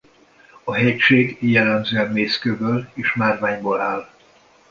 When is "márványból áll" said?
3.13-4.09